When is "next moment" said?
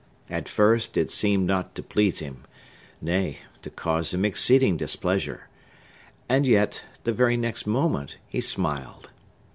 7.37-8.17